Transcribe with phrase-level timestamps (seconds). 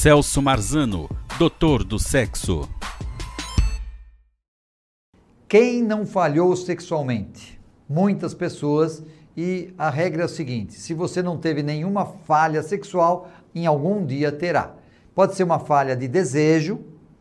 [0.00, 1.10] Celso Marzano,
[1.40, 2.68] doutor do sexo.
[5.48, 7.60] Quem não falhou sexualmente?
[7.88, 9.02] Muitas pessoas
[9.36, 14.06] e a regra é o seguinte: se você não teve nenhuma falha sexual, em algum
[14.06, 14.72] dia terá.
[15.16, 16.78] Pode ser uma falha de desejo,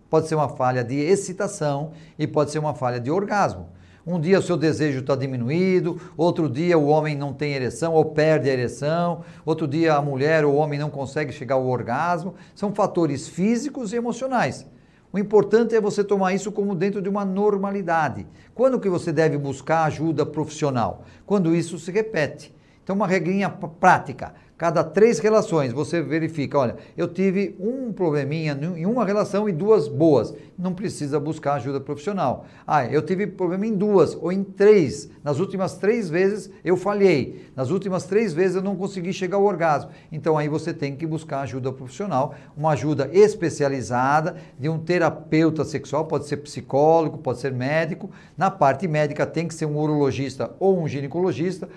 [0.08, 3.70] pode ser uma falha de excitação e pode ser uma falha de orgasmo.
[4.10, 8.06] Um dia o seu desejo está diminuído, outro dia o homem não tem ereção ou
[8.06, 12.34] perde a ereção, outro dia a mulher ou o homem não consegue chegar ao orgasmo.
[12.56, 14.66] São fatores físicos e emocionais.
[15.12, 18.26] O importante é você tomar isso como dentro de uma normalidade.
[18.56, 21.04] Quando que você deve buscar ajuda profissional?
[21.26, 22.56] Quando isso se repete.
[22.88, 24.34] Então, uma regrinha prática.
[24.58, 29.90] Cada três relações você verifica, olha, eu tive um probleminha em uma relação e duas
[29.90, 30.34] boas.
[30.58, 32.46] Não precisa buscar ajuda profissional.
[32.66, 35.10] Ah, eu tive problema em duas ou em três.
[35.22, 37.50] Nas últimas três vezes eu falhei.
[37.58, 39.92] Nas últimas três vezes eu não consegui chegar ao orgasmo.
[40.10, 46.06] Então aí você tem que buscar ajuda profissional, uma ajuda especializada de um terapeuta sexual,
[46.06, 48.10] pode ser psicólogo, pode ser médico.
[48.38, 51.68] Na parte médica tem que ser um urologista ou um ginecologista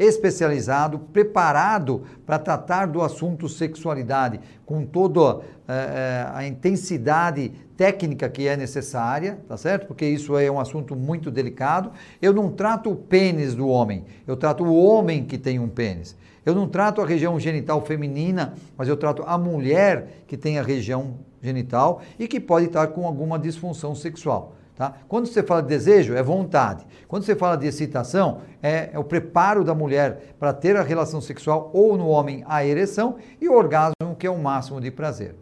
[0.00, 8.56] especializado, preparado para tratar do assunto sexualidade com toda é, a intensidade técnica que é
[8.56, 9.86] necessária, tá certo?
[9.86, 11.92] Porque isso é um assunto muito delicado.
[12.20, 16.16] Eu não trato o pênis do homem, eu trato o homem que tem um pênis.
[16.46, 20.62] Eu não trato a região genital feminina, mas eu trato a mulher que tem a
[20.62, 24.56] região genital e que pode estar com alguma disfunção sexual.
[24.80, 24.94] Tá?
[25.08, 26.86] Quando você fala de desejo, é vontade.
[27.06, 31.20] Quando você fala de excitação, é, é o preparo da mulher para ter a relação
[31.20, 35.34] sexual ou no homem a ereção e o orgasmo, que é o máximo de prazer.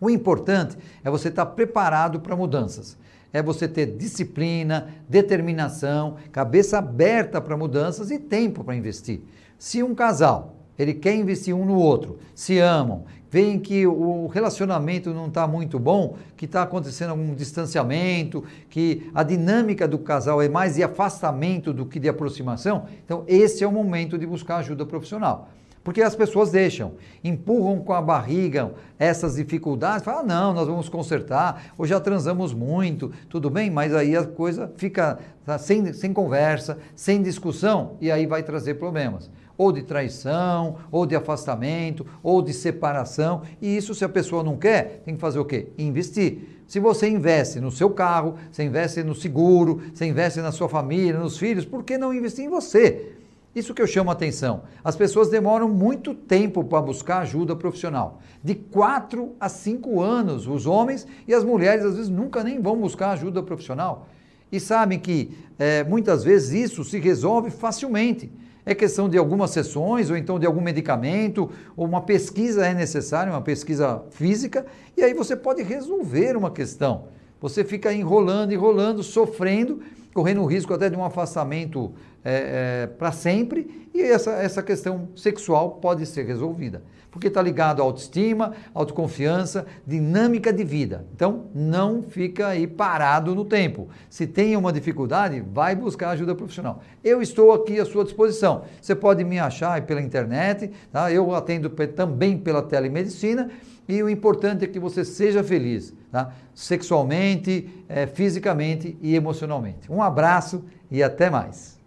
[0.00, 2.96] O importante é você estar preparado para mudanças.
[3.34, 9.20] É você ter disciplina, determinação, cabeça aberta para mudanças e tempo para investir.
[9.58, 15.12] Se um casal ele quer investir um no outro, se amam, veem que o relacionamento
[15.12, 20.48] não está muito bom, que está acontecendo algum distanciamento, que a dinâmica do casal é
[20.48, 24.86] mais de afastamento do que de aproximação, então esse é o momento de buscar ajuda
[24.86, 25.48] profissional.
[25.84, 26.94] Porque as pessoas deixam,
[27.24, 32.52] empurram com a barriga essas dificuldades, falam, ah, não, nós vamos consertar, ou já transamos
[32.52, 38.10] muito, tudo bem, mas aí a coisa fica tá, sem, sem conversa, sem discussão, e
[38.10, 43.42] aí vai trazer problemas ou de traição, ou de afastamento, ou de separação.
[43.60, 45.66] E isso, se a pessoa não quer, tem que fazer o quê?
[45.76, 46.60] Investir.
[46.68, 51.18] Se você investe no seu carro, você investe no seguro, você investe na sua família,
[51.18, 53.14] nos filhos, por que não investir em você?
[53.54, 54.62] Isso que eu chamo a atenção.
[54.84, 58.20] As pessoas demoram muito tempo para buscar ajuda profissional.
[58.44, 62.76] De 4 a 5 anos, os homens e as mulheres às vezes nunca nem vão
[62.76, 64.06] buscar ajuda profissional.
[64.52, 68.30] E sabem que é, muitas vezes isso se resolve facilmente.
[68.68, 73.32] É questão de algumas sessões ou então de algum medicamento, ou uma pesquisa é necessária,
[73.32, 77.04] uma pesquisa física, e aí você pode resolver uma questão.
[77.40, 79.80] Você fica enrolando, enrolando, sofrendo,
[80.12, 85.08] correndo o risco até de um afastamento é, é, para sempre, e essa, essa questão
[85.14, 91.06] sexual pode ser resolvida porque está ligado à autoestima, autoconfiança, dinâmica de vida.
[91.14, 93.88] Então, não fica aí parado no tempo.
[94.08, 96.82] Se tem uma dificuldade, vai buscar ajuda profissional.
[97.02, 98.62] Eu estou aqui à sua disposição.
[98.80, 101.10] Você pode me achar pela internet, tá?
[101.10, 103.50] eu atendo também pela telemedicina
[103.88, 106.32] e o importante é que você seja feliz, tá?
[106.54, 109.90] sexualmente, é, fisicamente e emocionalmente.
[109.90, 111.77] Um abraço e até mais.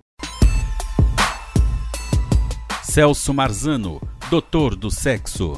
[2.94, 5.58] Celso Marzano doutor do sexo.